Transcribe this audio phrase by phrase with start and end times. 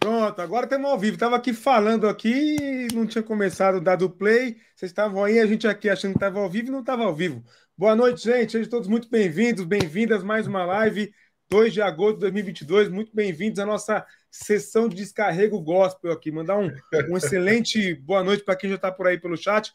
[0.00, 1.14] Pronto, agora estamos ao vivo.
[1.14, 4.56] Estava aqui falando aqui, não tinha começado dado play.
[4.74, 7.14] Vocês estavam aí, a gente aqui achando que estava ao vivo e não estava ao
[7.14, 7.44] vivo.
[7.76, 8.50] Boa noite, gente.
[8.52, 11.12] Sejam todos muito bem-vindos, bem-vindas mais uma live
[11.50, 12.88] 2 de agosto de 2022.
[12.88, 16.32] Muito bem-vindos à nossa sessão de descarrego gospel aqui.
[16.32, 16.72] Mandar um,
[17.10, 19.70] um excelente boa noite para quem já está por aí pelo chat.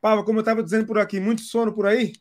[0.00, 2.12] Pava, como eu estava dizendo por aqui, muito sono por aí?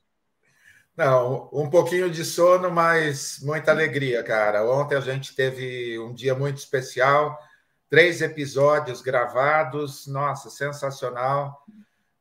[0.95, 4.69] Não, um pouquinho de sono, mas muita alegria, cara.
[4.69, 7.39] Ontem a gente teve um dia muito especial,
[7.89, 11.65] três episódios gravados, nossa, sensacional.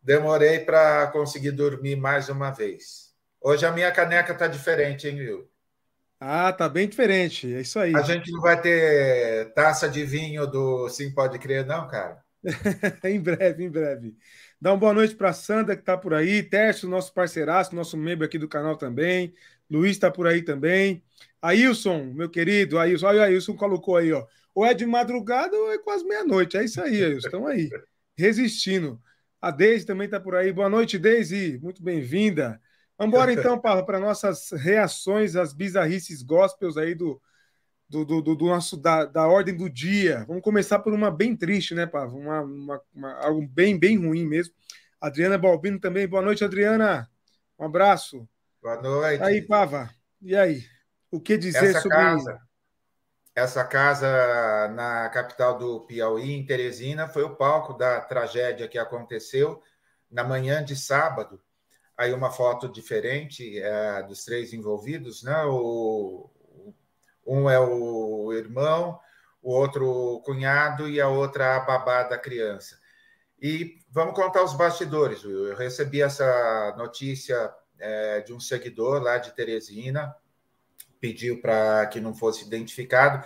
[0.01, 3.13] Demorei para conseguir dormir mais uma vez.
[3.41, 5.51] Hoje a minha caneca tá diferente, hein, Will?
[6.21, 7.95] Ah, tá bem diferente, é isso aí.
[7.95, 12.19] A gente não vai ter taça de vinho do Sim Pode Crer, não, cara?
[13.05, 14.17] em breve, em breve.
[14.61, 16.43] Dá uma boa noite para a Sandra, que está por aí.
[16.43, 19.33] Tércio, nosso parceiraço, nosso membro aqui do canal também.
[19.71, 21.03] Luiz está por aí também.
[21.41, 23.07] Ailson, meu querido, Ailson.
[23.07, 24.27] Olha o Ailson colocou aí, ó.
[24.55, 26.57] Ou é de madrugada ou é quase meia-noite.
[26.57, 27.29] É isso aí, Ailson.
[27.29, 27.71] Estão aí,
[28.17, 29.01] resistindo.
[29.41, 30.53] A Deise também está por aí.
[30.53, 31.61] Boa noite, Deise.
[31.63, 32.61] Muito bem-vinda.
[32.99, 37.23] Vamos embora então, para nossas reações às bizarrices gospels aí do,
[37.89, 40.25] do, do, do, nosso da, da ordem do dia.
[40.27, 42.15] Vamos começar por uma bem triste, né, Pava?
[42.15, 44.55] Uma, uma, uma, algo bem, bem ruim mesmo.
[45.01, 46.07] Adriana Balbino também.
[46.07, 47.09] Boa noite, Adriana.
[47.59, 48.29] Um abraço.
[48.61, 49.23] Boa noite.
[49.23, 49.91] Aí, Pava.
[50.21, 50.65] E aí?
[51.11, 52.41] O que dizer essa sobre casa,
[53.35, 59.63] essa casa na capital do Piauí, em Teresina, foi o palco da tragédia que aconteceu
[60.11, 61.41] na manhã de sábado.
[61.97, 65.45] Aí uma foto diferente é, dos três envolvidos, né?
[65.47, 66.31] O,
[67.29, 68.99] um é o irmão,
[69.43, 72.79] o outro o cunhado e a outra a babá da criança.
[73.41, 75.23] E vamos contar os bastidores.
[75.23, 80.17] Eu recebi essa notícia é, de um seguidor lá de Teresina,
[80.99, 83.25] pediu para que não fosse identificado,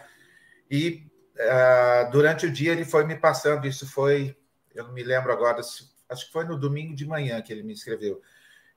[0.71, 1.07] e
[1.37, 4.37] uh, durante o dia ele foi me passando, isso foi,
[4.75, 7.73] eu não me lembro agora, acho que foi no domingo de manhã que ele me
[7.73, 8.21] escreveu.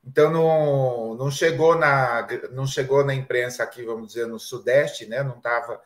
[0.06, 5.24] Então não, não chegou na não chegou na imprensa aqui, vamos dizer, no Sudeste, né?
[5.24, 5.82] Não estava.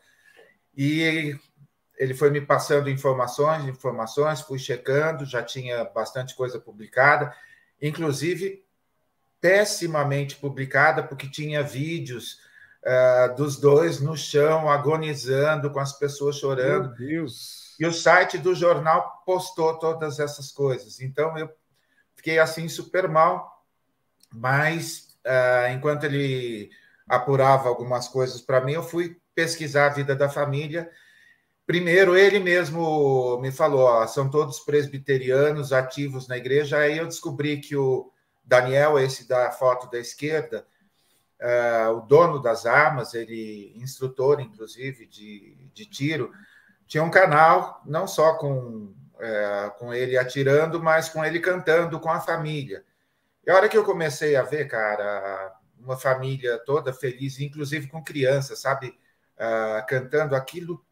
[0.76, 1.38] E
[1.96, 7.34] ele foi me passando informações, informações, fui checando, já tinha bastante coisa publicada,
[7.80, 8.64] inclusive
[9.40, 12.38] pessimamente publicada, porque tinha vídeos
[12.84, 16.90] uh, dos dois no chão, agonizando, com as pessoas chorando.
[16.90, 17.74] Meu Deus!
[17.80, 21.00] E o site do jornal postou todas essas coisas.
[21.00, 21.50] Então eu
[22.14, 23.49] fiquei assim super mal
[24.32, 26.70] mas uh, enquanto ele
[27.08, 30.90] apurava algumas coisas para mim, eu fui pesquisar a vida da família.
[31.66, 36.78] Primeiro, ele mesmo me falou: ó, são todos presbiterianos ativos na igreja.
[36.78, 38.12] Aí eu descobri que o
[38.44, 40.66] Daniel, esse da foto da esquerda,
[41.40, 46.32] uh, o dono das armas, ele instrutor, inclusive, de, de tiro,
[46.86, 52.10] tinha um canal não só com, uh, com ele atirando, mas com ele cantando com
[52.10, 52.84] a família.
[53.46, 58.02] E a hora que eu comecei a ver, cara, uma família toda feliz, inclusive com
[58.02, 58.88] crianças, sabe,
[59.36, 60.84] uh, cantando aquilo,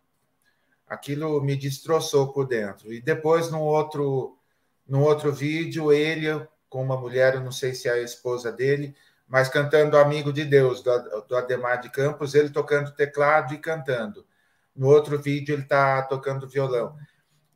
[0.86, 2.92] aquilo me destroçou por dentro.
[2.92, 4.38] E depois, num outro,
[4.86, 6.28] num outro vídeo, ele
[6.68, 8.94] com uma mulher, eu não sei se é a esposa dele,
[9.26, 14.26] mas cantando Amigo de Deus, do, do Ademar de Campos, ele tocando teclado e cantando.
[14.74, 16.96] No outro vídeo, ele está tocando violão.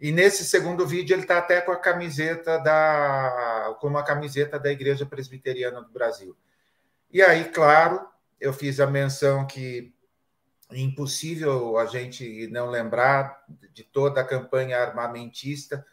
[0.02, 4.72] E nesse segundo vídeo ele está até com a camiseta da com uma camiseta da
[4.72, 6.36] Igreja Presbiteriana do Brasil.
[7.08, 8.04] E aí, claro,
[8.40, 9.94] eu fiz a menção que
[10.72, 15.86] é impossível a gente não lembrar de toda a campanha armamentista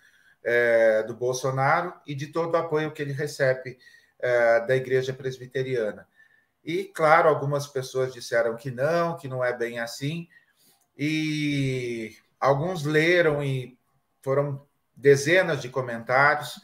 [0.43, 3.77] é, do Bolsonaro e de todo o apoio que ele recebe
[4.17, 6.07] é, da Igreja Presbiteriana.
[6.65, 10.27] E, claro, algumas pessoas disseram que não, que não é bem assim,
[10.97, 13.78] e alguns leram e
[14.21, 14.65] foram
[14.95, 16.59] dezenas de comentários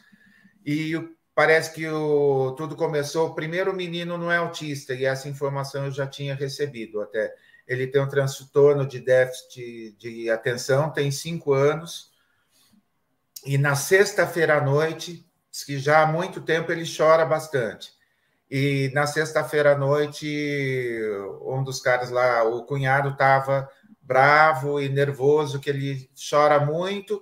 [0.64, 0.92] e
[1.34, 3.34] parece que o, tudo começou.
[3.34, 7.34] Primeiro, o menino não é autista e essa informação eu já tinha recebido até.
[7.66, 12.10] Ele tem um transtorno de déficit de atenção, tem cinco anos.
[13.44, 15.24] E na sexta-feira à noite,
[15.64, 17.92] que já há muito tempo ele chora bastante.
[18.50, 20.26] E na sexta-feira à noite,
[21.42, 23.68] um dos caras lá, o cunhado, estava
[24.00, 27.20] bravo e nervoso, que ele chora muito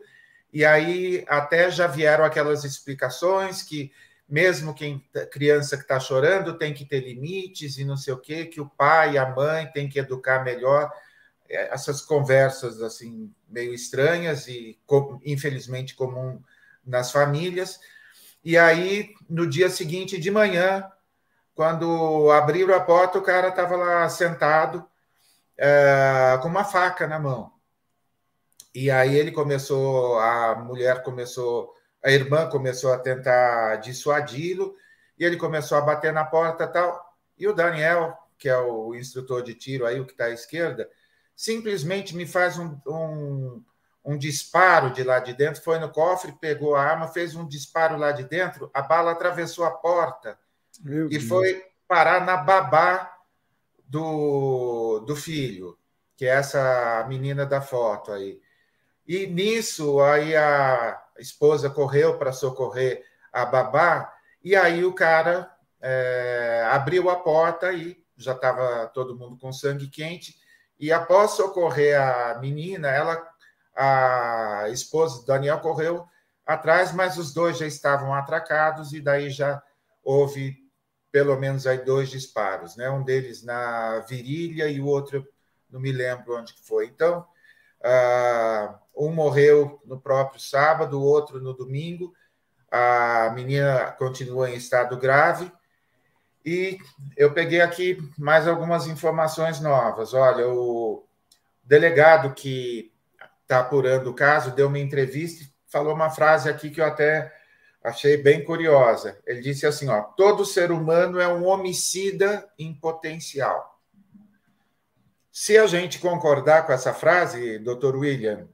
[0.55, 3.91] e aí até já vieram aquelas explicações que
[4.29, 8.21] mesmo quem tá, criança que está chorando tem que ter limites e não sei o
[8.21, 10.93] quê, que o pai e a mãe têm que educar melhor.
[11.49, 14.79] É, essas conversas assim meio estranhas e
[15.25, 16.41] infelizmente comum
[16.87, 17.81] nas famílias.
[18.45, 20.89] E aí no dia seguinte de manhã,
[21.53, 24.87] quando abriram a porta, o cara estava lá sentado
[25.59, 27.54] é, com uma faca na mão.
[28.75, 31.73] E aí ele começou, a mulher começou,
[32.03, 34.75] a irmã começou a tentar dissuadi-lo,
[35.17, 37.01] e ele começou a bater na porta tal.
[37.39, 40.91] E o Daniel, que é o instrutor de tiro aí, o que está à esquerda,
[41.37, 43.63] simplesmente me faz um, um,
[44.05, 47.97] um, disparo de lá de dentro, foi no cofre, pegou a arma, fez um disparo
[47.97, 50.37] lá de dentro, a bala atravessou a porta
[50.81, 51.25] Meu e Deus.
[51.25, 53.17] foi parar na babá
[53.87, 55.79] do, do filho,
[56.17, 58.41] que é essa menina da foto aí.
[59.07, 64.13] E nisso, aí a esposa correu para socorrer a babá,
[64.43, 69.89] e aí o cara é, abriu a porta e já estava todo mundo com sangue
[69.89, 70.35] quente.
[70.79, 73.23] E após socorrer a menina, ela,
[73.75, 76.07] a esposa do Daniel correu
[76.47, 79.63] atrás, mas os dois já estavam atracados e daí já
[80.03, 80.57] houve
[81.11, 82.91] pelo menos aí dois disparos, né?
[82.91, 85.27] Um deles na virilha e o outro
[85.71, 86.87] não me lembro onde foi.
[86.87, 87.27] Então,
[87.85, 92.15] uh, um morreu no próprio sábado, o outro no domingo.
[92.71, 95.51] A menina continua em estado grave
[96.45, 96.79] e
[97.17, 100.13] eu peguei aqui mais algumas informações novas.
[100.13, 101.07] Olha, o
[101.63, 102.93] delegado que
[103.43, 107.33] está apurando o caso deu uma entrevista e falou uma frase aqui que eu até
[107.83, 109.19] achei bem curiosa.
[109.27, 113.74] Ele disse assim: ó, todo ser humano é um homicida em potencial.
[115.35, 118.49] Se a gente concordar com essa frase, doutor William,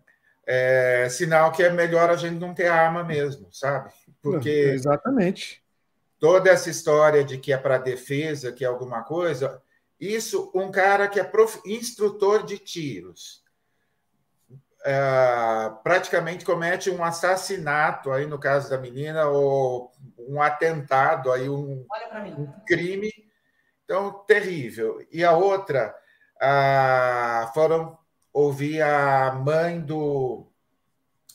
[0.47, 3.93] é sinal que é melhor a gente não ter arma mesmo, sabe?
[4.23, 4.49] Porque.
[4.49, 5.63] Exatamente
[6.21, 9.61] toda essa história de que é para defesa, que é alguma coisa,
[9.99, 11.59] isso um cara que é prof...
[11.65, 13.43] instrutor de tiros.
[14.85, 21.85] É, praticamente comete um assassinato aí no caso da menina ou um atentado aí um,
[22.39, 23.13] um crime
[23.85, 25.95] então terrível e a outra
[27.53, 27.99] foram
[28.33, 30.47] ouvir a mãe do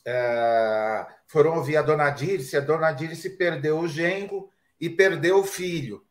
[0.05, 4.49] é, foram ouvir a dona Dirce a dona Dirce perdeu o genro
[4.79, 6.03] e perdeu o filho.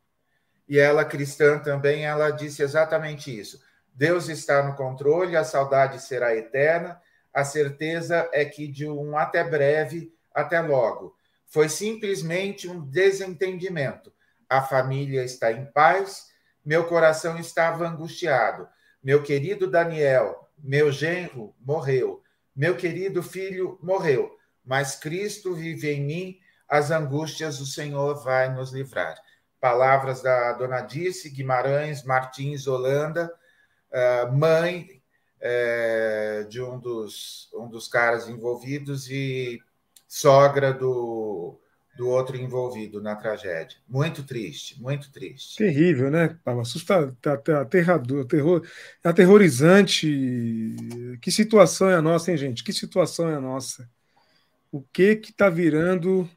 [0.67, 3.61] E ela, cristã também, ela disse exatamente isso.
[3.93, 6.99] Deus está no controle, a saudade será eterna,
[7.33, 11.15] a certeza é que de um até breve, até logo.
[11.45, 14.11] Foi simplesmente um desentendimento.
[14.49, 16.31] A família está em paz,
[16.65, 18.67] meu coração estava angustiado.
[19.05, 22.23] Meu querido Daniel, meu genro, morreu.
[22.55, 24.35] Meu querido filho morreu.
[24.65, 29.15] Mas Cristo vive em mim as angústias o Senhor vai nos livrar.
[29.61, 33.31] Palavras da dona Dirce Guimarães Martins Holanda,
[33.91, 34.87] eh, mãe
[35.39, 39.61] eh, de um dos, um dos caras envolvidos e
[40.07, 41.59] sogra do,
[41.95, 43.77] do outro envolvido na tragédia.
[43.87, 45.57] Muito triste, muito triste.
[45.57, 46.37] Terrível, né?
[46.45, 48.67] Assustador, tá, aterrador, terror,
[49.03, 50.75] aterrorizante.
[51.21, 52.63] Que situação é a nossa, hein, gente?
[52.63, 53.89] Que situação é a nossa?
[54.71, 56.29] O que que está virando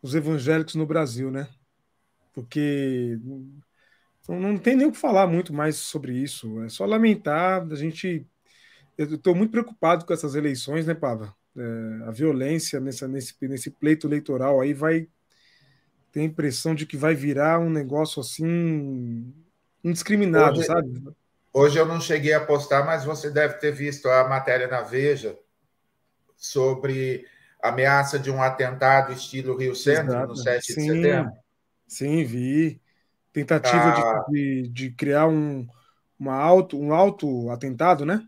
[0.00, 1.48] os evangélicos no Brasil, né?
[2.32, 3.18] Porque
[4.28, 6.62] não tem nem o que falar muito mais sobre isso.
[6.62, 7.66] É só lamentar.
[7.70, 8.26] A gente.
[8.96, 11.34] Eu estou muito preocupado com essas eleições, né, Pava?
[11.56, 15.08] É, a violência nessa, nesse, nesse pleito eleitoral aí vai.
[16.10, 19.32] ter a impressão de que vai virar um negócio assim.
[19.82, 21.02] indiscriminado, hoje, sabe?
[21.52, 25.38] Hoje eu não cheguei a postar, mas você deve ter visto a matéria na Veja
[26.36, 27.24] sobre
[27.62, 30.28] ameaça de um atentado estilo Rio Centro, Exato.
[30.28, 31.32] no 7 sim, de setembro?
[31.86, 32.80] Sim, vi.
[33.32, 35.66] Tentativa ah, de, de, criar um,
[36.18, 38.26] uma auto, um auto-atentado, né?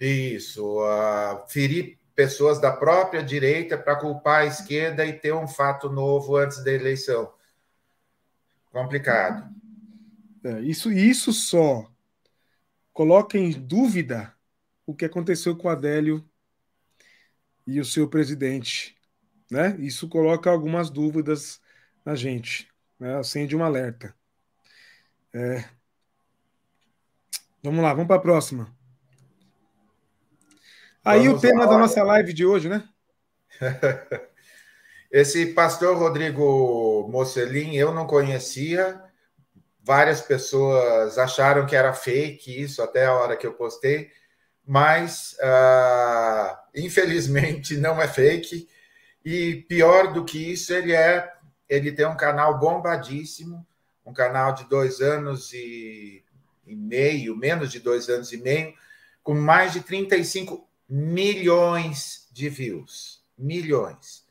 [0.00, 0.80] Isso.
[0.80, 6.36] Uh, ferir pessoas da própria direita para culpar a esquerda e ter um fato novo
[6.36, 7.32] antes da eleição.
[8.70, 9.50] Complicado.
[10.44, 11.90] É, isso, isso só
[12.92, 14.34] coloca em dúvida
[14.84, 16.22] o que aconteceu com Adélio
[17.66, 18.94] e o seu presidente.
[19.50, 19.74] Né?
[19.78, 21.58] Isso coloca algumas dúvidas
[22.04, 23.16] na gente, né?
[23.16, 24.14] acende um alerta.
[25.32, 25.64] É...
[27.62, 28.78] Vamos lá, vamos para a próxima.
[31.04, 32.84] Aí vamos o tema da nossa live de hoje, né?
[35.10, 39.02] Esse pastor Rodrigo Mocelin eu não conhecia.
[39.82, 44.10] Várias pessoas acharam que era fake isso até a hora que eu postei
[44.70, 48.68] mas uh, infelizmente não é fake.
[49.24, 51.28] E pior do que isso, ele é,
[51.68, 53.66] ele tem um canal bombadíssimo,
[54.06, 56.24] um canal de dois anos e,
[56.64, 58.72] e meio, menos de dois anos e meio,
[59.24, 64.26] com mais de 35 milhões de views, milhões.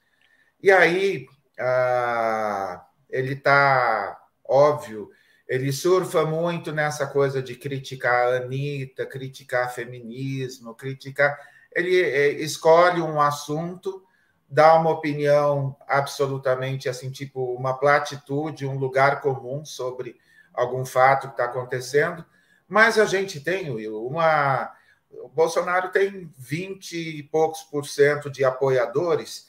[0.61, 1.25] E aí
[1.59, 5.09] uh, ele está óbvio
[5.49, 11.35] ele surfa muito nessa coisa de criticar a Anitta, criticar feminismo, criticar.
[11.75, 14.05] ele é, escolhe um assunto,
[14.47, 20.17] dá uma opinião absolutamente assim, tipo uma platitude, um lugar comum sobre
[20.53, 22.23] algum fato que está acontecendo,
[22.67, 24.71] mas a gente tem, uma.
[25.11, 29.47] O Bolsonaro tem 20 e poucos por cento de apoiadores.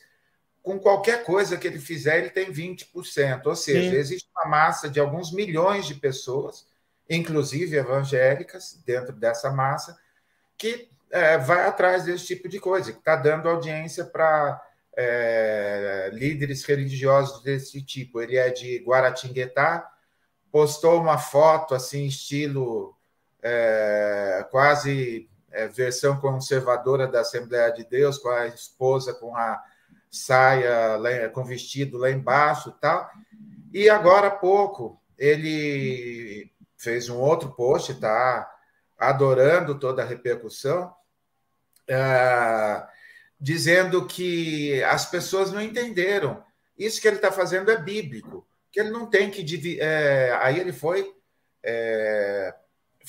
[0.62, 3.46] Com qualquer coisa que ele fizer, ele tem 20%.
[3.46, 3.96] Ou seja, Sim.
[3.96, 6.66] existe uma massa de alguns milhões de pessoas,
[7.08, 9.98] inclusive evangélicas, dentro dessa massa,
[10.56, 14.62] que é, vai atrás desse tipo de coisa, que está dando audiência para
[14.96, 18.20] é, líderes religiosos desse tipo.
[18.20, 19.90] Ele é de Guaratinguetá,
[20.52, 22.94] postou uma foto assim, estilo
[23.42, 29.62] é, quase é, versão conservadora da Assembleia de Deus, com a esposa com a
[30.10, 33.08] saia com vestido lá embaixo tal.
[33.72, 38.50] E agora há pouco ele fez um outro post, tá
[38.98, 40.92] adorando toda a repercussão,
[41.88, 42.86] é,
[43.38, 46.42] dizendo que as pessoas não entenderam.
[46.76, 49.80] Isso que ele está fazendo é bíblico, que ele não tem que dividir.
[49.80, 51.14] É, aí ele foi
[51.62, 52.54] é,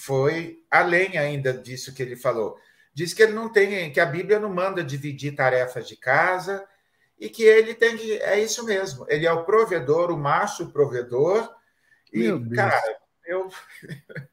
[0.01, 2.58] foi além ainda disso que ele falou.
[2.93, 6.67] Diz que ele não tem, que a Bíblia não manda dividir tarefas de casa
[7.20, 9.05] e que ele tem que, é isso mesmo.
[9.08, 11.50] Ele é o provedor, o macho provedor.
[12.12, 13.48] E cara, eu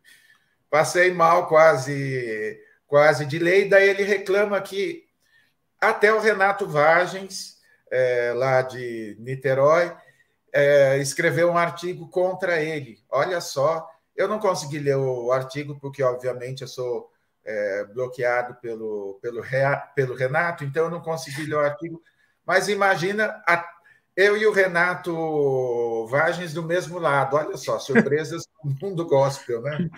[0.71, 5.07] passei mal quase quase de lei, daí ele reclama que
[5.79, 7.59] até o Renato Vagens,
[7.91, 9.95] é, lá de Niterói,
[10.53, 12.99] é, escreveu um artigo contra ele.
[13.11, 13.87] Olha só,
[14.19, 17.09] eu não consegui ler o artigo, porque, obviamente, eu sou
[17.45, 19.43] é, bloqueado pelo, pelo,
[19.95, 22.03] pelo Renato, então eu não consegui ler o artigo.
[22.45, 23.65] Mas imagina a,
[24.17, 27.37] eu e o Renato Vagens do mesmo lado.
[27.37, 29.89] Olha só, surpresas do mundo gospel, né?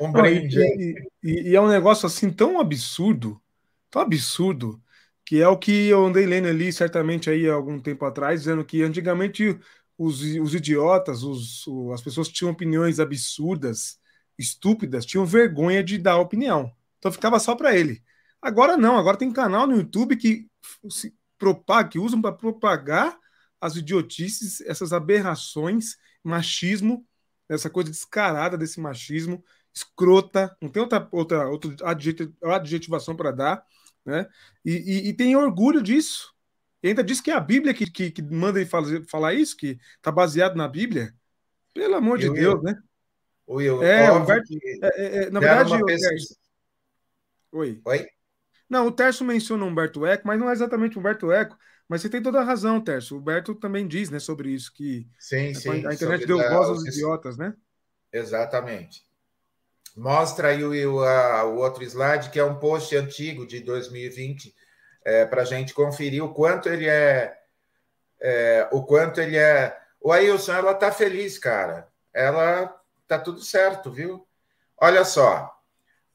[0.00, 0.60] Um brinde.
[0.60, 3.42] E, e, e, é um negócio assim tão absurdo,
[3.90, 4.80] tão absurdo,
[5.24, 8.64] que é o que eu andei lendo ali certamente aí há algum tempo atrás, dizendo
[8.64, 9.58] que antigamente
[10.00, 13.98] os, os idiotas, os, as pessoas que tinham opiniões absurdas,
[14.38, 16.72] estúpidas, tinham vergonha de dar opinião.
[16.98, 18.02] Então ficava só para ele.
[18.40, 20.48] Agora não, agora tem canal no YouTube que
[20.88, 23.14] se propaga, que usam para propagar
[23.60, 27.06] as idiotices, essas aberrações, machismo,
[27.46, 31.76] essa coisa descarada desse machismo, escrota, não tem outra, outra, outra
[32.42, 33.62] adjetivação para dar,
[34.06, 34.26] né?
[34.64, 36.32] E, e, e, tem orgulho disso.
[36.82, 39.56] E ainda diz que é a Bíblia que, que, que manda ele fazer, falar isso,
[39.56, 41.14] que está baseado na Bíblia.
[41.74, 42.80] Pelo amor de Deus, né?
[43.48, 45.86] Will, é, Alberto, é, é, é, na verdade, eu,
[47.52, 47.80] Oi.
[47.84, 48.06] Oi?
[48.68, 51.58] Não, o Terço menciona Humberto Eco, mas não é exatamente Humberto Eco.
[51.88, 53.16] Mas você tem toda a razão, Terço.
[53.16, 56.86] O Humberto também diz né, sobre isso, que sim, sim, a internet deu voz aos
[56.86, 57.52] idiotas, né?
[58.12, 59.02] Exatamente.
[59.96, 64.54] Mostra aí o, o, a, o outro slide, que é um post antigo de 2020,
[65.04, 67.36] é, para a gente conferir o quanto ele é,
[68.20, 69.76] é, o quanto ele é.
[70.00, 71.88] O Ailson, ela tá feliz, cara.
[72.12, 72.74] Ela
[73.06, 74.26] tá tudo certo, viu?
[74.76, 75.54] Olha só,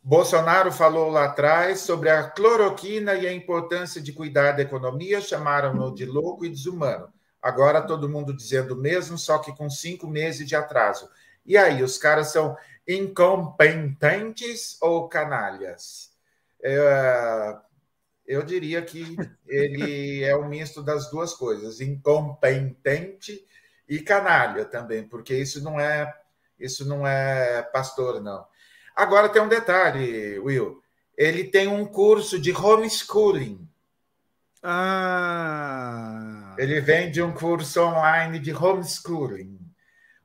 [0.01, 5.93] Bolsonaro falou lá atrás sobre a cloroquina e a importância de cuidar da economia, chamaram-no
[5.93, 7.11] de louco e desumano.
[7.41, 11.09] Agora todo mundo dizendo o mesmo, só que com cinco meses de atraso.
[11.45, 16.11] E aí, os caras são incompetentes ou canalhas?
[16.63, 17.55] É,
[18.27, 19.15] eu diria que
[19.47, 23.45] ele é um misto das duas coisas, incompetente
[23.87, 26.13] e canalha também, porque isso não é
[26.59, 28.45] isso não é pastor não.
[28.95, 30.81] Agora tem um detalhe, Will.
[31.17, 33.67] Ele tem um curso de homeschooling.
[34.63, 36.55] Ah.
[36.57, 39.59] Ele vem de um curso online de homeschooling.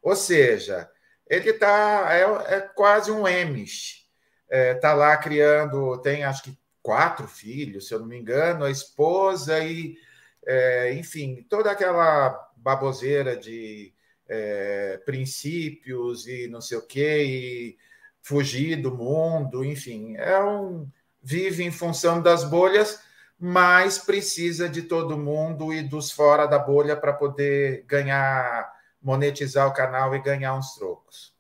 [0.00, 0.88] Ou seja,
[1.28, 4.08] ele tá é, é quase um Emish.
[4.48, 6.58] É, tá lá criando, tem acho que
[6.90, 9.96] quatro filhos, se eu não me engano, a esposa e,
[10.44, 13.94] é, enfim, toda aquela baboseira de
[14.28, 17.78] é, princípios e não sei o quê, e
[18.20, 20.90] fugir do mundo, enfim, é um
[21.22, 23.00] vive em função das bolhas,
[23.38, 28.68] mas precisa de todo mundo e dos fora da bolha para poder ganhar,
[29.00, 31.32] monetizar o canal e ganhar uns trocos.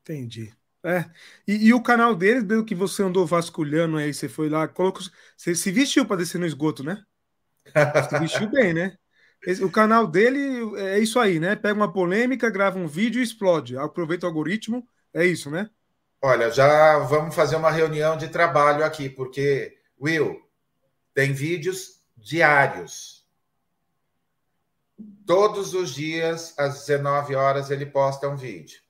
[0.00, 0.54] Entendi.
[0.84, 1.06] É.
[1.48, 5.02] E, e, o canal dele, pelo que você andou vasculhando aí, você foi lá, colocou,
[5.34, 7.02] você se vestiu para descer no esgoto, né?
[8.10, 8.98] Se vestiu bem, né?
[9.46, 10.38] Esse, o canal dele
[10.76, 11.56] é isso aí, né?
[11.56, 13.78] Pega uma polêmica, grava um vídeo e explode.
[13.78, 15.70] Aproveita o algoritmo, é isso, né?
[16.22, 20.38] Olha, já vamos fazer uma reunião de trabalho aqui, porque, Will,
[21.14, 23.26] tem vídeos diários.
[25.26, 28.83] Todos os dias, às 19 horas, ele posta um vídeo.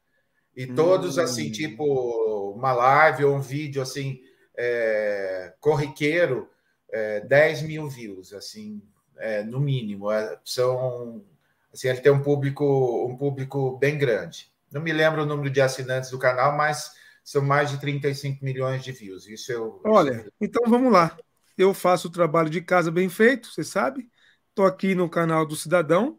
[0.56, 1.50] E todos, assim, hum.
[1.50, 4.20] assim, tipo uma live ou um vídeo, assim,
[4.56, 6.48] é, corriqueiro,
[6.92, 8.82] é, 10 mil views, assim,
[9.18, 10.10] é, no mínimo.
[10.10, 11.24] É, são,
[11.72, 14.52] assim, ele tem um público, um público bem grande.
[14.70, 16.92] Não me lembro o número de assinantes do canal, mas
[17.22, 19.26] são mais de 35 milhões de views.
[19.26, 19.80] Isso eu.
[19.84, 21.16] Olha, isso então vamos lá.
[21.56, 24.08] Eu faço o trabalho de casa bem feito, você sabe.
[24.50, 26.18] Estou aqui no canal do Cidadão.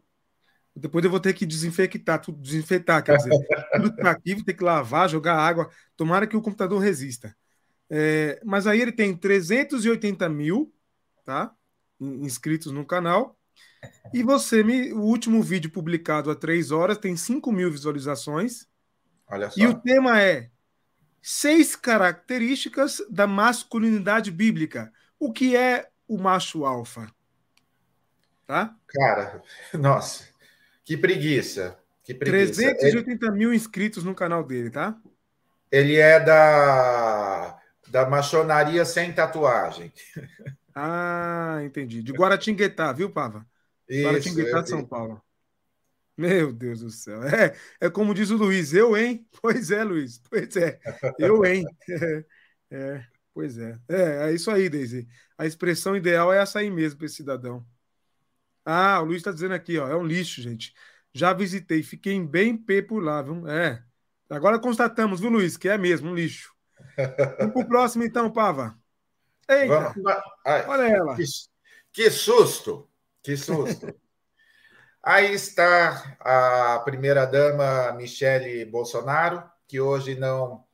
[0.76, 3.30] Depois eu vou ter que desinfectar, tudo, desinfetar, quer dizer,
[3.76, 5.70] tudo que tá aqui, vou ter que lavar, jogar água.
[5.96, 7.34] Tomara que o computador resista.
[7.88, 10.72] É, mas aí ele tem 380 mil,
[11.24, 11.52] tá?
[11.98, 13.38] Inscritos no canal.
[14.12, 14.92] E você me.
[14.92, 18.66] O último vídeo publicado há três horas tem 5 mil visualizações.
[19.28, 19.60] Olha só.
[19.60, 20.50] E o tema é
[21.22, 24.92] seis características da masculinidade bíblica.
[25.18, 27.10] O que é o macho alfa?
[28.46, 28.76] Tá?
[28.86, 29.42] Cara,
[29.74, 30.28] nossa,
[30.86, 31.76] que preguiça.
[32.04, 32.62] Que preguiça.
[32.62, 33.36] 380 ele...
[33.36, 34.96] mil inscritos no canal dele, tá?
[35.70, 39.92] Ele é da, da maçonaria sem tatuagem.
[40.78, 42.02] Ah, entendi.
[42.02, 43.46] De Guaratinguetá, viu, Pava?
[43.88, 45.22] Isso, Guaratinguetá de São Paulo.
[46.14, 47.22] Meu Deus do céu.
[47.22, 49.26] É, é como diz o Luiz, eu, hein?
[49.40, 50.20] Pois é, Luiz.
[50.28, 50.78] Pois é.
[51.18, 51.64] Eu, hein?
[51.88, 52.24] É,
[52.70, 53.78] é, pois é.
[53.88, 55.08] É, é isso aí, Deise.
[55.38, 57.66] A expressão ideal é essa aí mesmo para esse cidadão.
[58.68, 60.74] Ah, o Luiz está dizendo aqui, ó, é um lixo, gente.
[61.14, 63.46] Já visitei, fiquei bem pé por lá, viu?
[63.48, 63.80] É.
[64.28, 66.52] Agora constatamos, viu, Luiz, que é mesmo um lixo.
[67.38, 68.76] Vamos pro próximo, então, Pava.
[69.48, 69.94] Eita!
[70.66, 71.14] Olha ela.
[71.14, 71.22] Que,
[71.92, 72.90] que susto!
[73.22, 73.86] Que susto!
[75.00, 80.64] Aí está a primeira-dama Michele Bolsonaro, que hoje não,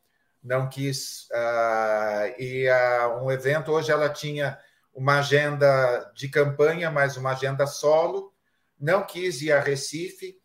[0.43, 3.71] não quis uh, ir a um evento.
[3.71, 4.59] Hoje ela tinha
[4.95, 8.33] uma agenda de campanha, mas uma agenda solo.
[8.79, 10.39] Não quis ir a Recife.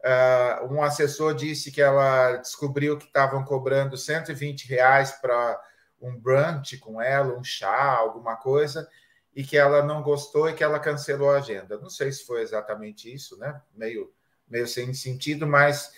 [0.00, 5.60] Uh, um assessor disse que ela descobriu que estavam cobrando 120 reais para
[6.00, 8.88] um brunch com ela, um chá, alguma coisa,
[9.34, 11.78] e que ela não gostou e que ela cancelou a agenda.
[11.78, 13.60] Não sei se foi exatamente isso, né?
[13.74, 14.12] Meio,
[14.48, 15.92] meio sem sentido, mas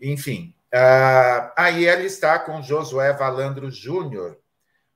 [0.00, 0.54] enfim.
[0.72, 4.39] Uh, aí ela está com Josué Valandro Júnior,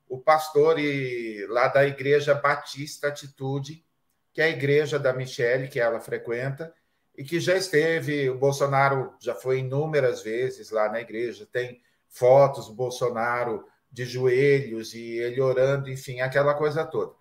[0.09, 3.85] o pastor e, lá da Igreja Batista Atitude,
[4.33, 6.75] que é a igreja da Michelle, que ela frequenta,
[7.17, 12.67] e que já esteve, o Bolsonaro já foi inúmeras vezes lá na igreja, tem fotos
[12.67, 17.15] do Bolsonaro de joelhos e ele orando, enfim, aquela coisa toda.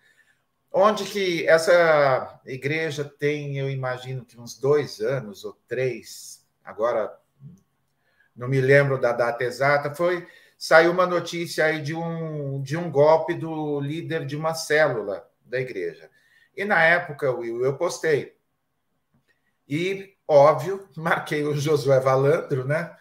[0.71, 7.15] Onde que essa igreja tem, eu imagino que uns dois anos ou três, agora
[8.35, 10.27] não me lembro da data exata, foi
[10.63, 15.59] saiu uma notícia aí de um, de um golpe do líder de uma célula da
[15.59, 16.09] igreja.
[16.55, 18.33] E na época, Will, eu postei.
[19.67, 22.95] E, óbvio, marquei o Josué Valandro, né?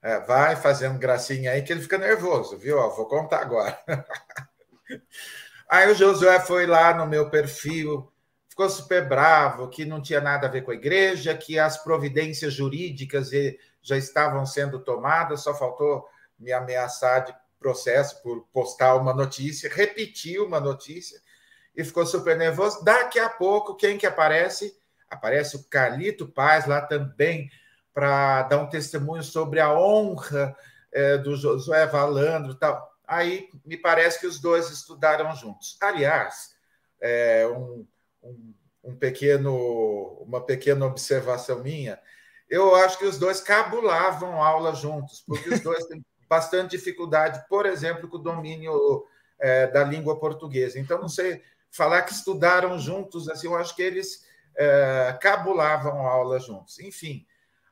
[0.00, 2.78] É, vai fazendo gracinha aí que ele fica nervoso, viu?
[2.78, 3.76] Ó, vou contar agora.
[5.68, 8.12] aí o Josué foi lá no meu perfil,
[8.48, 12.54] ficou super bravo, que não tinha nada a ver com a igreja, que as providências
[12.54, 13.30] jurídicas
[13.82, 16.06] já estavam sendo tomadas, só faltou
[16.38, 21.20] me ameaçar de processo por postar uma notícia, repetir uma notícia
[21.74, 22.84] e ficou super nervoso.
[22.84, 24.76] Daqui a pouco, quem que aparece?
[25.10, 27.50] Aparece o Carlito Paz lá também
[27.92, 30.56] para dar um testemunho sobre a honra
[30.92, 32.88] é, do Josué Valandro tal.
[33.06, 35.76] Aí me parece que os dois estudaram juntos.
[35.80, 36.54] Aliás,
[37.00, 37.86] é, um,
[38.22, 39.54] um, um pequeno,
[40.20, 41.98] uma pequena observação minha,
[42.48, 47.66] eu acho que os dois cabulavam aula juntos, porque os dois têm bastante dificuldade, por
[47.66, 49.06] exemplo, com o domínio
[49.38, 50.78] é, da língua portuguesa.
[50.78, 56.38] Então, não sei, falar que estudaram juntos, assim, eu acho que eles é, cabulavam aula
[56.40, 56.78] juntos.
[56.80, 57.26] Enfim,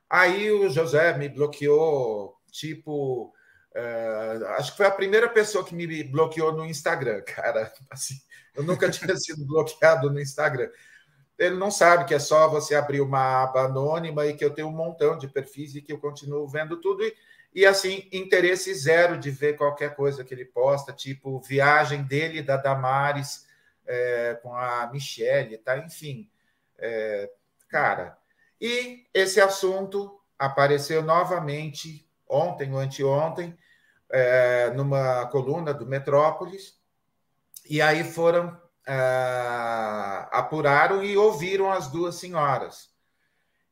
[0.08, 3.32] aí o José me bloqueou, tipo,
[3.74, 7.72] é, acho que foi a primeira pessoa que me bloqueou no Instagram, cara.
[7.90, 8.14] Assim,
[8.54, 10.70] eu nunca tinha sido bloqueado no Instagram.
[11.38, 14.68] Ele não sabe que é só você abrir uma aba anônima e que eu tenho
[14.68, 17.04] um montão de perfis e que eu continuo vendo tudo.
[17.04, 17.14] E
[17.56, 22.58] e assim, interesse zero de ver qualquer coisa que ele posta, tipo viagem dele da
[22.58, 23.46] Damares
[23.86, 25.78] é, com a Michelle, tá?
[25.78, 26.30] Enfim,
[26.76, 27.30] é,
[27.66, 28.18] cara.
[28.60, 33.56] E esse assunto apareceu novamente ontem ou anteontem,
[34.10, 36.78] é, numa coluna do Metrópolis,
[37.70, 38.54] e aí foram
[38.86, 38.92] é,
[40.30, 42.90] apuraram e ouviram as duas senhoras.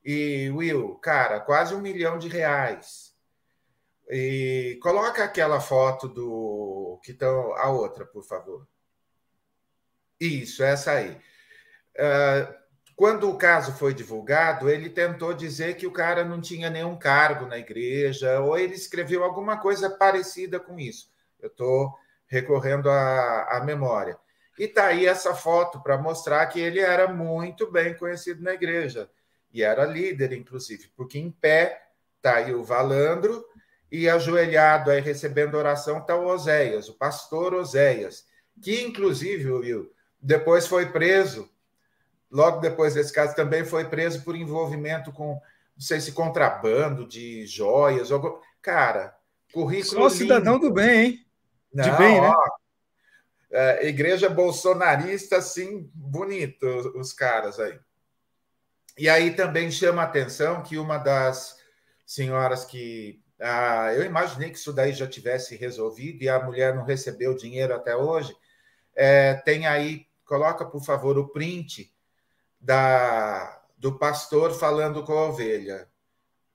[0.03, 3.13] E Will, cara, quase um milhão de reais
[4.09, 8.67] e coloca aquela foto do que estão a outra, por favor.
[10.21, 11.11] Isso, essa aí.
[11.97, 12.55] Uh,
[12.97, 17.47] quando o caso foi divulgado, ele tentou dizer que o cara não tinha nenhum cargo
[17.47, 21.11] na igreja, ou ele escreveu alguma coisa parecida com isso.
[21.40, 21.93] Eu estou
[22.27, 24.19] recorrendo à, à memória.
[24.59, 29.11] E está aí essa foto para mostrar que ele era muito bem conhecido na igreja
[29.53, 33.45] e era líder, inclusive, porque em pé está aí o Valandro
[33.90, 38.27] e ajoelhado aí recebendo oração está o Oséias, o pastor Oséias,
[38.62, 41.49] que inclusive, Will, depois foi preso,
[42.31, 45.40] logo depois desse caso também foi preso por envolvimento com, não
[45.81, 48.42] sei se contrabando de joias, ou...
[48.61, 49.16] cara,
[49.53, 51.27] currículo Só cidadão do bem, hein?
[51.73, 52.29] De não, bem, né?
[52.29, 52.64] Ó,
[53.51, 56.66] é, igreja bolsonarista, assim, bonito,
[56.97, 57.79] os caras aí.
[58.99, 61.59] E aí também chama a atenção que uma das
[62.05, 63.23] senhoras que.
[63.46, 67.74] Ah, eu imaginei que isso daí já tivesse resolvido e a mulher não recebeu dinheiro
[67.74, 68.35] até hoje.
[68.94, 71.94] É, tem aí, coloca por favor o print
[72.59, 75.87] da, do pastor falando com a ovelha.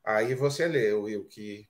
[0.04, 1.70] Aí você lê, Will, que.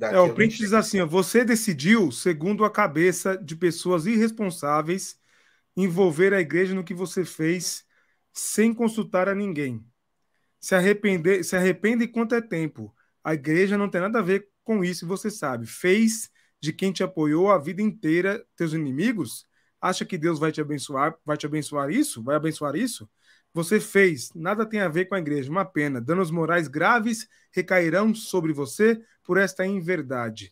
[0.00, 5.18] É, o print diz assim: você decidiu, segundo a cabeça de pessoas irresponsáveis,
[5.76, 7.84] envolver a igreja no que você fez
[8.32, 9.84] sem consultar a ninguém.
[10.60, 12.94] Se arrepender, se arrepende quanto é tempo.
[13.28, 15.66] A igreja não tem nada a ver com isso, você sabe.
[15.66, 19.44] Fez de quem te apoiou a vida inteira teus inimigos?
[19.78, 22.22] Acha que Deus vai te abençoar, vai te abençoar isso?
[22.22, 23.06] Vai abençoar isso?
[23.52, 26.00] Você fez, nada tem a ver com a igreja, uma pena.
[26.00, 30.50] Danos morais graves recairão sobre você por esta inverdade.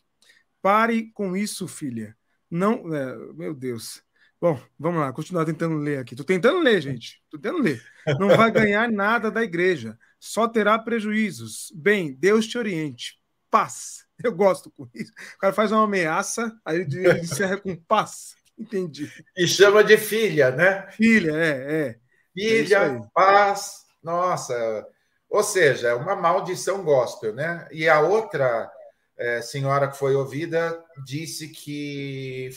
[0.61, 2.15] Pare com isso, filha.
[2.51, 4.03] Não, é, meu Deus.
[4.39, 6.15] Bom, vamos lá, continuar tentando ler aqui.
[6.15, 7.23] Tô tentando ler, gente.
[7.31, 7.83] Tô tentando ler.
[8.19, 11.73] Não vai ganhar nada da igreja, só terá prejuízos.
[11.75, 13.19] Bem, Deus te oriente.
[13.51, 14.05] Paz.
[14.23, 15.13] Eu gosto com isso.
[15.37, 18.35] O cara faz uma ameaça, aí ele encerra com paz.
[18.59, 19.11] Entendi.
[19.37, 20.91] E chama de filha, né?
[20.93, 21.99] Filha, é, é.
[22.33, 23.85] Filha, é paz.
[24.03, 24.87] Nossa.
[25.29, 27.69] Ou seja, é uma maldição gospel, né?
[27.71, 28.71] E a outra
[29.19, 32.51] é, senhora que foi ouvida disse que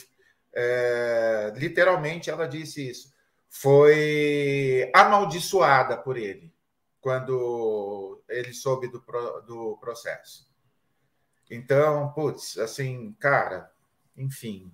[0.54, 3.12] é, literalmente ela disse isso.
[3.50, 6.50] Foi amaldiçoada por ele
[7.00, 8.98] quando ele soube do,
[9.46, 10.48] do processo.
[11.50, 13.70] Então, putz, assim, cara,
[14.16, 14.72] enfim.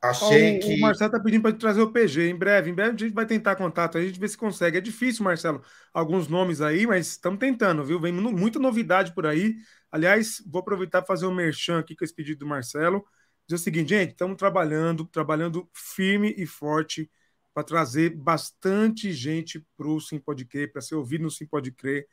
[0.00, 0.76] Achei o, que.
[0.76, 2.70] O Marcelo está pedindo para trazer o PG em breve.
[2.70, 4.78] Em breve a gente vai tentar contato, a gente vê se consegue.
[4.78, 8.00] É difícil, Marcelo, alguns nomes aí, mas estamos tentando, viu?
[8.00, 9.56] Vem muita novidade por aí.
[9.90, 13.04] Aliás, vou aproveitar para fazer um merchan aqui com esse pedido do Marcelo
[13.48, 17.10] dizer o seguinte, gente, estamos trabalhando, trabalhando firme e forte
[17.58, 21.72] para trazer bastante gente para o Sim Pode Crer, para ser ouvido no Sim Pode
[21.72, 22.06] Crer,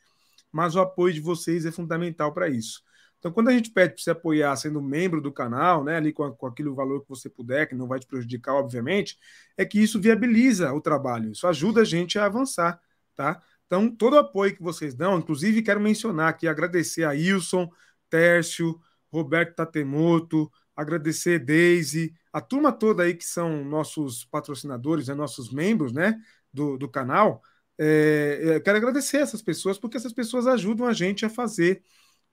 [0.50, 2.82] mas o apoio de vocês é fundamental para isso.
[3.20, 6.28] Então, quando a gente pede para você apoiar sendo membro do canal, né, ali com,
[6.32, 9.16] com aquele valor que você puder, que não vai te prejudicar, obviamente,
[9.56, 12.80] é que isso viabiliza o trabalho, isso ajuda a gente a avançar,
[13.14, 13.40] tá?
[13.66, 17.70] Então, todo o apoio que vocês dão, inclusive quero mencionar aqui, agradecer a Wilson,
[18.10, 18.80] Tércio,
[19.12, 25.90] Roberto Tatemoto, agradecer Daisy, a turma toda aí que são nossos patrocinadores, né, nossos membros
[25.90, 26.20] né,
[26.52, 27.42] do, do canal.
[27.78, 31.82] É, é, quero agradecer essas pessoas, porque essas pessoas ajudam a gente a fazer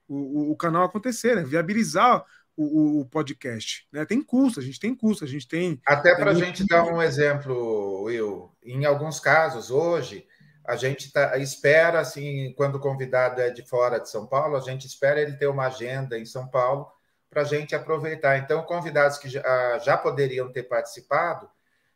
[0.06, 2.22] o, o, o canal acontecer, né, viabilizar
[2.58, 3.88] o, o, podcast.
[3.94, 4.06] Né?
[4.06, 5.80] Tem custo, a gente tem custo, a gente tem.
[5.86, 10.28] Até para a gente dar um exemplo, Will, em alguns casos, hoje,
[10.68, 14.60] a gente tá, espera, assim, quando o convidado é de fora de São Paulo, a
[14.60, 16.92] gente espera ele ter uma agenda em São Paulo
[17.34, 18.38] para a gente aproveitar.
[18.38, 21.50] Então, convidados que já, ah, já poderiam ter participado.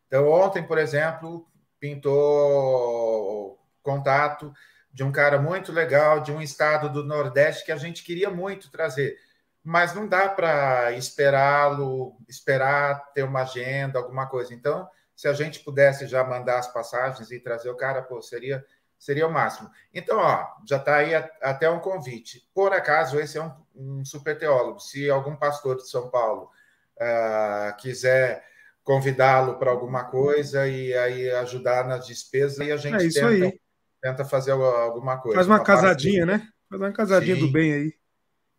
[0.08, 1.48] Então, ontem, por exemplo,
[1.80, 4.52] pintou contato
[4.92, 8.72] de um cara muito legal de um estado do Nordeste que a gente queria muito
[8.72, 9.16] trazer,
[9.64, 14.54] mas não dá para esperá-lo, esperar ter uma agenda, alguma coisa.
[14.54, 18.66] Então, se a gente pudesse já mandar as passagens e trazer o cara, pô, seria
[19.00, 19.70] seria o máximo.
[19.94, 22.50] Então, ó, já está aí até um convite.
[22.54, 24.80] Por acaso, esse é um, um super teólogo.
[24.80, 26.50] Se algum pastor de São Paulo
[26.98, 28.46] uh, quiser
[28.84, 33.58] convidá-lo para alguma coisa e aí ajudar nas despesas, aí a gente é tenta,
[34.02, 35.36] tenta fazer alguma coisa.
[35.36, 36.48] Faz uma, uma casadinha, né?
[36.70, 37.42] Faz uma casadinha Sim.
[37.42, 37.94] do bem aí.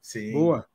[0.03, 0.33] Sim.
[0.33, 0.67] Boa.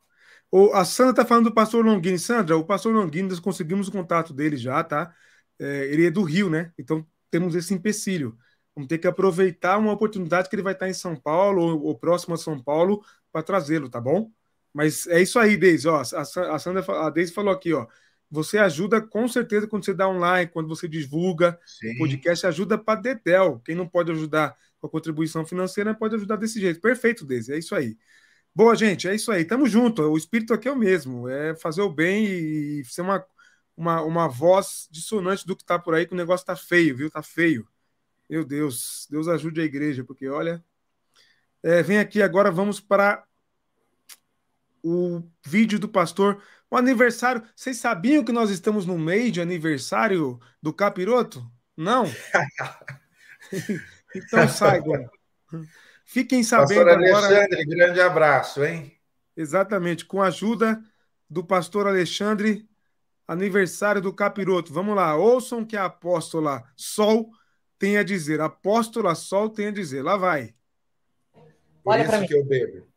[0.52, 2.20] O, a Sandra está falando do pastor Longini.
[2.20, 5.14] Sandra, o pastor Longini, nós conseguimos o contato dele já, tá?
[5.60, 6.72] É, ele é do Rio, né?
[6.78, 8.38] Então temos esse empecilho.
[8.76, 11.98] Vamos ter que aproveitar uma oportunidade que ele vai estar em São Paulo ou, ou
[11.98, 14.32] próximo a São Paulo para trazê-lo, tá bom?
[14.74, 15.88] Mas é isso aí, Deise.
[15.88, 17.86] Ó, a, Sandra, a Deise falou aqui, ó.
[18.32, 21.94] Você ajuda com certeza quando você dá like, quando você divulga Sim.
[21.94, 23.62] o podcast, ajuda para Dedel.
[23.64, 26.82] Quem não pode ajudar com a contribuição financeira pode ajudar desse jeito.
[26.82, 27.54] Perfeito, Deise.
[27.54, 27.96] É isso aí.
[28.56, 29.46] Boa, gente, é isso aí.
[29.46, 30.02] Tamo junto.
[30.02, 31.30] O espírito aqui é o mesmo.
[31.30, 33.24] É fazer o bem e ser uma,
[33.78, 37.12] uma, uma voz dissonante do que tá por aí, que o negócio tá feio, viu?
[37.12, 37.68] Tá feio.
[38.30, 40.64] Meu Deus, Deus ajude a igreja, porque olha.
[41.62, 43.24] É, vem aqui agora, vamos para.
[44.84, 47.44] o vídeo do pastor, o aniversário.
[47.56, 51.46] Vocês sabiam que nós estamos no mês de aniversário do capiroto?
[51.76, 52.06] Não?
[54.16, 55.10] então saibam.
[56.06, 57.66] Fiquem sabendo pastor Alexandre, agora...
[57.66, 58.98] grande abraço, hein?
[59.36, 60.82] Exatamente, com a ajuda
[61.30, 62.68] do pastor Alexandre,
[63.28, 64.72] aniversário do capiroto.
[64.72, 67.32] Vamos lá, ouçam que a apóstola Sol
[67.78, 68.42] tem a dizer.
[68.42, 70.02] Apóstola Sol tem a dizer.
[70.02, 70.54] Lá vai.
[71.84, 72.88] Por Olha isso que eu bebo.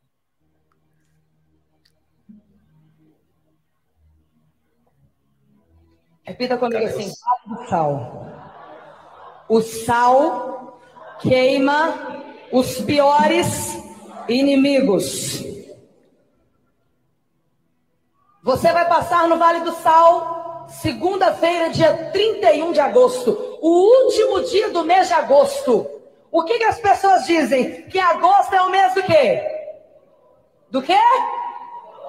[6.22, 7.12] Repita comigo Cadê assim:
[7.48, 8.26] o sal.
[9.48, 10.80] O sal
[11.20, 13.76] queima os piores
[14.28, 15.44] inimigos.
[18.42, 24.70] Você vai passar no Vale do Sal, segunda-feira, dia 31 de agosto, o último dia
[24.70, 25.86] do mês de agosto.
[26.30, 27.82] O que, que as pessoas dizem?
[27.82, 29.42] Que agosto é o mês do quê?
[30.70, 30.98] Do quê?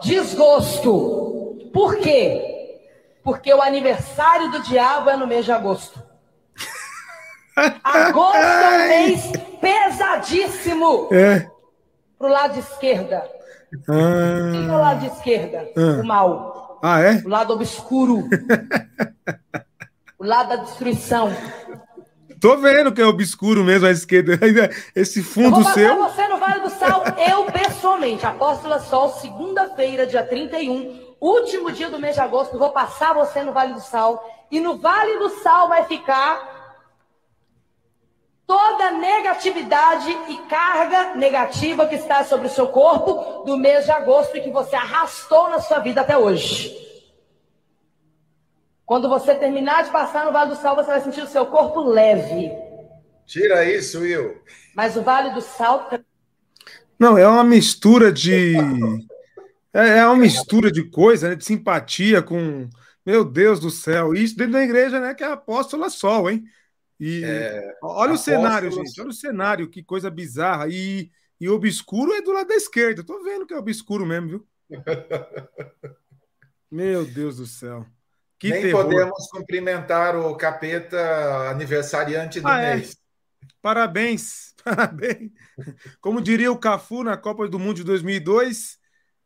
[0.01, 1.69] Desgosto.
[1.73, 2.81] Por quê?
[3.23, 6.01] Porque o aniversário do diabo é no mês de agosto.
[7.83, 11.09] Agosto é um mês pesadíssimo.
[11.11, 11.49] É.
[12.17, 13.29] Pro lado esquerda.
[13.89, 14.51] Ah.
[14.51, 15.69] Quem é o lado de esquerda?
[15.75, 16.01] Ah.
[16.01, 16.79] O mal.
[16.81, 17.15] Ah, é?
[17.25, 18.27] O lado obscuro.
[20.27, 21.31] lado da destruição.
[22.39, 24.39] Tô vendo que é obscuro mesmo a esquerda.
[24.95, 25.95] Esse fundo eu vou seu.
[25.97, 31.99] você no Vale do Sal, eu pessoalmente, Apóstola Sol, segunda-feira, dia 31, último dia do
[31.99, 34.23] mês de agosto, vou passar você no Vale do Sal.
[34.51, 36.57] E no Vale do Sal vai ficar
[38.45, 44.37] toda negatividade e carga negativa que está sobre o seu corpo do mês de agosto
[44.37, 46.87] e que você arrastou na sua vida até hoje.
[48.87, 51.81] Quando você terminar de passar no Vale do Sal, você vai sentir o seu corpo
[51.83, 52.49] leve.
[53.25, 54.41] Tira isso, Will.
[54.73, 55.89] Mas o Vale do Sal.
[56.97, 58.55] Não, é uma mistura de.
[59.73, 61.35] É, é uma mistura de coisa, né?
[61.35, 62.69] De simpatia com.
[63.05, 64.13] Meu Deus do céu.
[64.13, 65.13] Isso dentro da igreja, né?
[65.13, 66.45] Que é a apóstola Sol, hein?
[66.97, 69.01] E é, olha o cenário, gente.
[69.01, 70.69] Olha o cenário, que coisa bizarra.
[70.69, 73.03] E, e obscuro é do lado da esquerda.
[73.03, 74.47] Tô vendo que é obscuro mesmo, viu?
[76.71, 77.85] Meu Deus do céu.
[78.39, 78.83] Que Nem terror.
[78.83, 82.75] podemos cumprimentar o capeta aniversariante do ah, é.
[82.75, 82.91] mês.
[82.91, 82.95] É.
[83.61, 85.31] Parabéns, parabéns.
[85.99, 88.77] Como diria o Cafu na Copa do Mundo de 2002,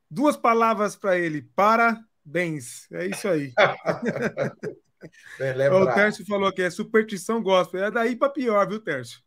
[0.10, 2.89] duas palavras para ele: parabéns.
[2.91, 3.52] É isso aí.
[5.71, 7.84] o Tércio falou que é superstição gospel.
[7.84, 9.19] É daí para pior, viu, Tércio?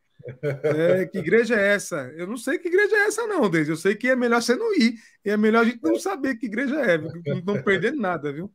[0.42, 2.12] É, que igreja é essa?
[2.16, 3.70] Eu não sei que igreja é essa, não, Deise.
[3.70, 4.94] Eu sei que é melhor você não ir.
[5.24, 6.98] E é melhor a gente não saber que igreja é,
[7.44, 8.52] não perdendo nada, viu?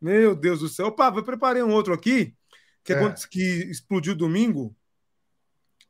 [0.00, 0.86] Meu Deus do céu.
[0.86, 2.36] Opa, eu preparei um outro aqui,
[2.84, 3.14] que, é.
[3.30, 4.74] que explodiu domingo,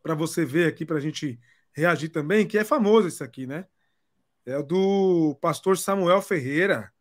[0.03, 1.38] para você ver aqui, para a gente
[1.73, 3.66] reagir também, que é famoso esse aqui, né?
[4.47, 6.92] É o do pastor Samuel Ferreira.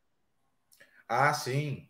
[1.08, 1.88] Ah, sim.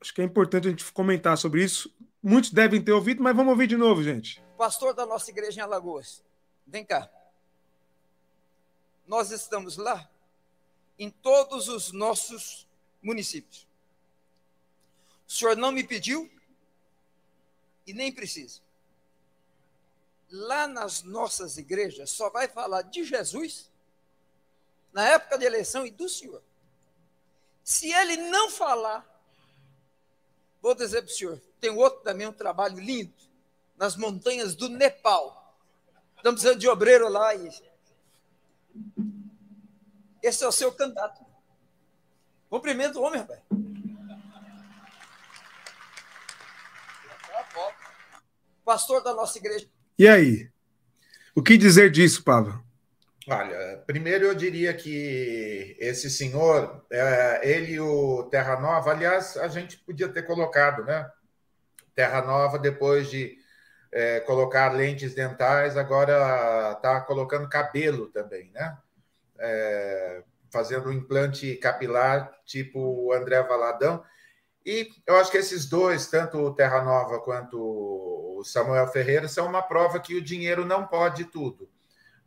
[0.00, 1.94] Acho que é importante a gente comentar sobre isso.
[2.22, 4.42] Muitos devem ter ouvido, mas vamos ouvir de novo, gente.
[4.56, 6.24] Pastor da nossa igreja em Alagoas,
[6.66, 7.10] vem cá.
[9.06, 10.08] Nós estamos lá
[10.98, 12.66] em todos os nossos
[13.02, 13.68] municípios.
[15.26, 16.30] O senhor não me pediu
[17.86, 18.60] e nem precisa.
[20.30, 23.70] Lá nas nossas igrejas só vai falar de Jesus
[24.92, 26.42] na época de eleição e do senhor.
[27.62, 29.14] Se ele não falar,
[30.64, 33.12] Vou dizer para o senhor, tem outro também, um trabalho lindo,
[33.76, 35.54] nas montanhas do Nepal.
[36.16, 37.34] Estamos precisando de obreiro lá.
[37.34, 37.50] E...
[40.22, 41.22] Esse é o seu candidato.
[42.48, 43.40] Cumprimento o homem, rapaz.
[48.64, 49.66] Pastor da nossa igreja.
[49.98, 50.48] E aí?
[51.34, 52.64] O que dizer disso, Pablo?
[53.28, 59.48] Olha, primeiro eu diria que esse senhor, é, ele e o Terra Nova, aliás, a
[59.48, 61.10] gente podia ter colocado, né?
[61.94, 63.38] Terra Nova, depois de
[63.90, 68.76] é, colocar lentes dentais, agora está colocando cabelo também, né?
[69.38, 70.22] É,
[70.52, 74.04] fazendo um implante capilar, tipo o André Valadão.
[74.64, 79.46] E eu acho que esses dois, tanto o Terra Nova quanto o Samuel Ferreira, são
[79.46, 81.68] uma prova que o dinheiro não pode tudo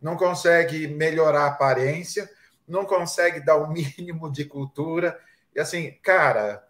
[0.02, 2.30] não consegue melhorar a aparência,
[2.68, 5.20] não consegue dar o mínimo de cultura.
[5.56, 6.64] E assim, cara,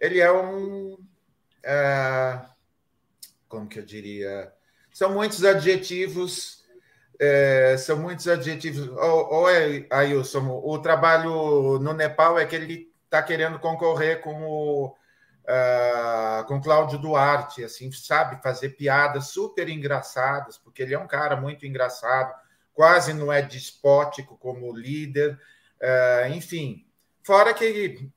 [0.00, 0.98] ele é um.
[1.62, 2.40] É,
[3.48, 4.52] como que eu diria?
[4.92, 6.62] São muitos adjetivos.
[7.18, 8.88] É, são muitos adjetivos.
[8.88, 14.42] Ou, ou é, Ailson, o trabalho no Nepal é que ele está querendo concorrer com
[14.42, 14.96] o.
[15.42, 21.34] Uh, com Cláudio Duarte, assim, sabe fazer piadas super engraçadas, porque ele é um cara
[21.34, 22.32] muito engraçado,
[22.72, 25.36] quase não é despótico como líder.
[25.80, 26.86] É, enfim,
[27.24, 28.08] fora que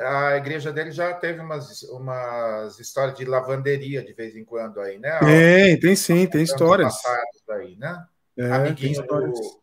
[0.00, 4.96] a igreja dele já teve umas, umas histórias de lavanderia de vez em quando aí,
[4.96, 5.18] né?
[5.18, 6.94] Tem, tem sim, tem histórias.
[7.50, 8.06] Aí, né?
[8.38, 9.60] É, amiguinho do.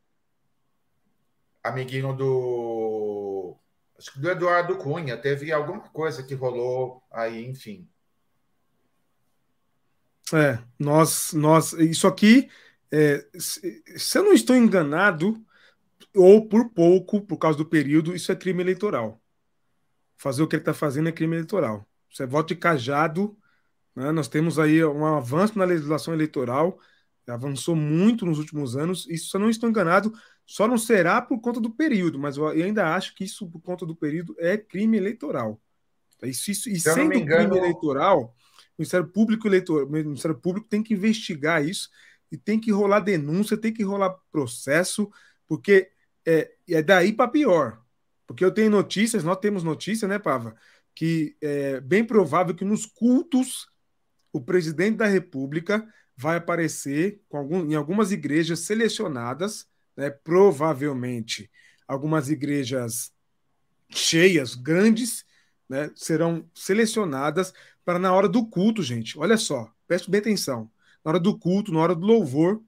[1.63, 3.26] Amiguinho do.
[3.97, 7.87] Acho que do Eduardo Cunha, teve alguma coisa que rolou aí, enfim.
[10.33, 12.49] É, nós, nós, isso aqui,
[12.91, 15.41] é, se eu não estou enganado,
[16.15, 19.21] ou por pouco, por causa do período, isso é crime eleitoral.
[20.17, 21.87] Fazer o que ele está fazendo é crime eleitoral.
[22.09, 23.37] Isso é voto de cajado.
[23.95, 24.11] Né?
[24.11, 26.79] Nós temos aí um avanço na legislação eleitoral,
[27.27, 29.07] avançou muito nos últimos anos.
[29.07, 30.13] Isso, se eu não estou enganado,
[30.47, 33.85] só não será por conta do período, mas eu ainda acho que isso, por conta
[33.85, 35.61] do período, é crime eleitoral.
[36.23, 37.49] Isso, isso, e sendo engano...
[37.49, 38.33] crime eleitoral,
[38.77, 41.89] o Ministério Público Eleitor, o Ministério Público tem que investigar isso
[42.31, 45.11] e tem que rolar denúncia, tem que rolar processo,
[45.45, 45.91] porque
[46.25, 47.81] é, é daí para pior.
[48.25, 50.55] Porque eu tenho notícias, nós temos notícia, né, Pava?
[50.95, 53.69] Que é bem provável que nos cultos
[54.31, 61.49] o presidente da República vai aparecer algum, em algumas igrejas selecionadas, né, provavelmente
[61.87, 63.11] algumas igrejas
[63.89, 65.25] cheias, grandes,
[65.67, 69.17] né, serão selecionadas para na hora do culto, gente.
[69.17, 70.71] Olha só, preste bem atenção.
[71.03, 72.61] Na hora do culto, na hora do louvor,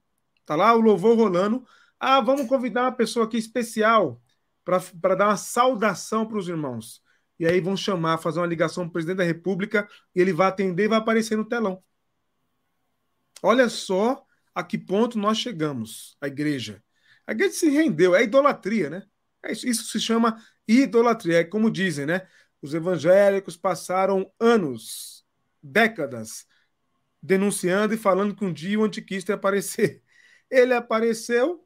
[0.46, 1.66] tá lá o louvor rolando.
[2.00, 4.22] Ah, vamos convidar uma pessoa aqui especial
[4.64, 7.04] para dar uma saudação para os irmãos.
[7.38, 10.48] E aí vão chamar, fazer uma ligação para o presidente da República e ele vai
[10.48, 11.84] atender e vai aparecer no telão.
[13.42, 16.84] Olha só a que ponto nós chegamos, a igreja.
[17.30, 19.04] A igreja se rendeu, é idolatria, né?
[19.44, 22.28] É isso, isso se chama idolatria, é como dizem, né?
[22.60, 25.24] Os evangélicos passaram anos,
[25.62, 26.48] décadas,
[27.22, 30.02] denunciando e falando que um dia o anticristo ia aparecer.
[30.50, 31.64] Ele apareceu,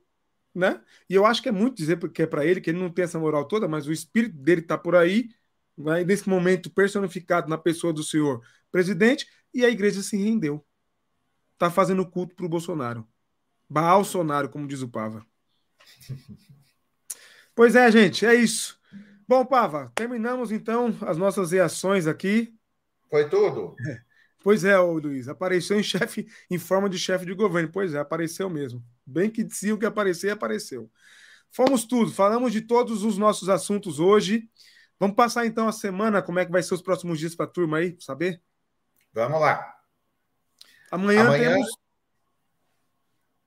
[0.53, 0.81] né?
[1.09, 3.05] E eu acho que é muito dizer porque é para ele que ele não tem
[3.05, 5.29] essa moral toda, mas o espírito dele está por aí,
[5.77, 6.03] né?
[6.03, 10.65] nesse momento personificado na pessoa do senhor presidente, e a igreja se rendeu.
[11.53, 13.07] Está fazendo culto para o Bolsonaro.
[13.69, 15.25] Bolsonaro, como diz o Pava.
[17.55, 18.79] Pois é, gente, é isso.
[19.27, 22.51] Bom, Pava, terminamos então as nossas reações aqui.
[23.11, 23.75] Foi tudo?
[24.43, 27.71] Pois é, Luiz, apareceu em chefe, em forma de chefe de governo.
[27.71, 28.83] Pois é, apareceu mesmo.
[29.05, 30.91] Bem que o que aparecer, apareceu.
[31.51, 34.49] Fomos tudo, falamos de todos os nossos assuntos hoje.
[34.99, 37.49] Vamos passar então a semana, como é que vai ser os próximos dias para a
[37.49, 38.41] turma aí, saber?
[39.13, 39.73] Vamos lá.
[40.91, 41.77] Amanhã, Amanhã temos.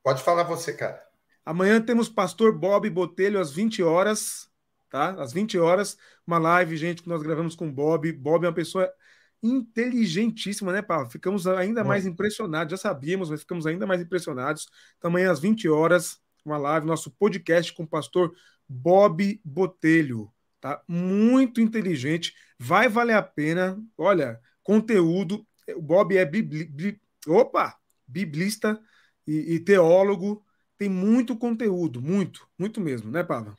[0.02, 1.05] Pode falar você, cara.
[1.46, 4.50] Amanhã temos Pastor Bob Botelho às 20 horas
[4.96, 5.10] tá?
[5.22, 8.10] Às 20 horas, uma live, gente, que nós gravamos com o Bob.
[8.12, 8.90] Bob é uma pessoa
[9.42, 11.10] inteligentíssima, né, Paulo?
[11.10, 14.68] Ficamos ainda mais impressionados, já sabíamos, mas ficamos ainda mais impressionados.
[14.98, 18.34] Também às 20 horas, uma live, nosso podcast com o pastor
[18.68, 20.82] Bob Botelho, tá?
[20.88, 23.78] Muito inteligente, vai valer a pena.
[23.98, 25.46] Olha, conteúdo.
[25.76, 28.80] O Bob é bibli, bibli, opa, biblista
[29.26, 30.44] e, e teólogo,
[30.78, 33.56] tem muito conteúdo, muito, muito mesmo, né, Paulo?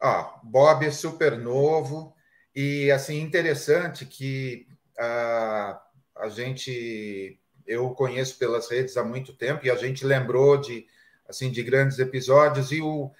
[0.00, 2.14] Ah, Bob é super novo
[2.54, 4.66] e assim interessante que
[4.98, 5.82] a,
[6.16, 10.86] a gente eu conheço pelas redes há muito tempo e a gente lembrou de
[11.28, 13.10] assim de grandes episódios e o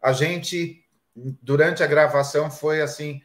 [0.00, 0.84] a gente
[1.42, 3.20] durante a gravação foi assim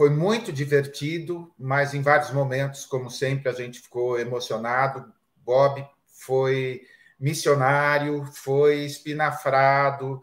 [0.00, 5.12] foi muito divertido, mas em vários momentos, como sempre, a gente ficou emocionado.
[5.44, 6.80] Bob foi
[7.20, 10.22] missionário, foi espinafrado,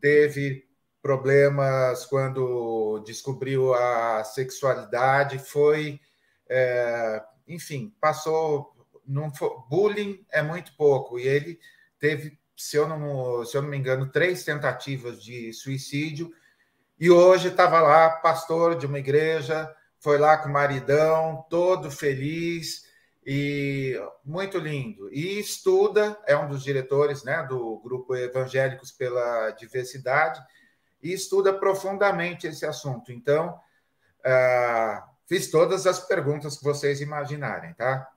[0.00, 0.66] teve
[1.02, 6.00] problemas quando descobriu a sexualidade, foi,
[6.48, 8.74] é, enfim, passou.
[9.06, 11.60] Não foi, bullying é muito pouco, e ele
[11.98, 16.32] teve, se eu, não, se eu não me engano, três tentativas de suicídio,
[16.98, 22.87] e hoje estava lá, pastor de uma igreja, foi lá com o maridão, todo feliz
[23.30, 25.12] e muito lindo.
[25.12, 30.42] E estuda, é um dos diretores né, do grupo Evangélicos pela Diversidade,
[31.02, 33.12] e estuda profundamente esse assunto.
[33.12, 33.50] Então,
[34.20, 38.08] uh, fiz todas as perguntas que vocês imaginarem, tá?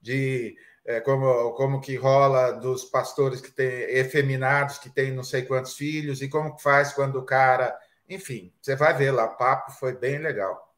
[0.00, 5.42] De é, como, como que rola dos pastores que têm efeminados, que têm não sei
[5.42, 7.76] quantos filhos, e como faz quando o cara.
[8.08, 10.72] Enfim, você vai ver lá, o papo foi bem legal.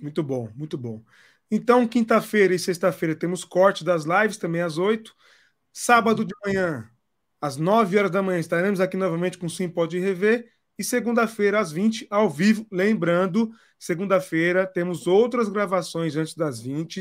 [0.00, 1.02] Muito bom, muito bom.
[1.50, 5.14] Então, quinta-feira e sexta-feira temos corte das lives também às oito.
[5.72, 6.90] Sábado de manhã,
[7.40, 10.50] às nove horas da manhã, estaremos aqui novamente com o Sim Pode Rever.
[10.78, 12.66] E segunda-feira, às 20, ao vivo.
[12.70, 17.00] Lembrando, segunda-feira temos outras gravações antes das 20,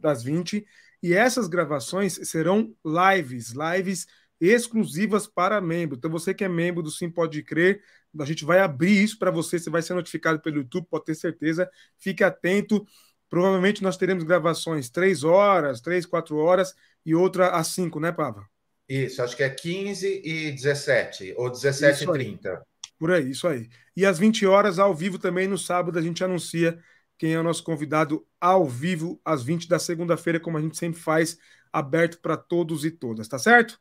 [0.00, 0.66] das 20.
[1.02, 4.06] E essas gravações serão lives, lives
[4.40, 5.96] exclusivas para membro.
[5.96, 7.82] Então, você que é membro do Sim Pode Crer,
[8.18, 11.14] A gente vai abrir isso para você, você vai ser notificado pelo YouTube, pode ter
[11.14, 11.68] certeza.
[11.98, 12.86] Fique atento.
[13.28, 16.74] Provavelmente nós teremos gravações três horas, três, quatro horas
[17.04, 18.46] e outra às cinco, né, Pava?
[18.88, 22.62] Isso, acho que é 15 e 17, ou 17 e 30.
[22.98, 23.68] Por aí, isso aí.
[23.94, 26.78] E às 20 horas, ao vivo também, no sábado, a gente anuncia
[27.18, 31.00] quem é o nosso convidado ao vivo, às 20 da segunda-feira, como a gente sempre
[31.00, 31.36] faz,
[31.72, 33.78] aberto para todos e todas, tá certo?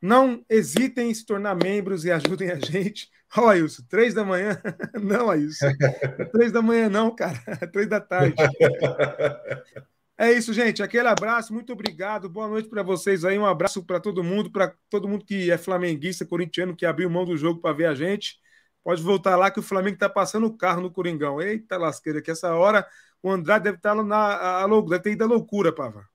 [0.00, 3.08] Não hesitem em se tornar membros e ajudem a gente.
[3.34, 4.60] Ó, oh, Ailson, três da manhã?
[5.00, 5.72] Não, Ailson.
[6.32, 7.38] Três da manhã não, cara.
[7.72, 8.34] Três da tarde.
[10.18, 10.82] É isso, gente.
[10.82, 12.28] Aquele abraço, muito obrigado.
[12.28, 13.38] Boa noite para vocês aí.
[13.38, 17.24] Um abraço para todo mundo, para todo mundo que é flamenguista, corintiano, que abriu mão
[17.24, 18.38] do jogo para ver a gente.
[18.84, 21.40] Pode voltar lá que o Flamengo está passando o carro no Coringão.
[21.40, 22.86] Eita lasqueira, que essa hora
[23.22, 26.06] o Andrade deve estar tá na a, a, deve ter ido a loucura, Pava.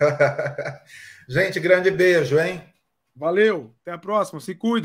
[1.28, 2.62] gente, grande beijo, hein?
[3.16, 4.40] Valeu, até a próxima.
[4.40, 4.82] Se cuide.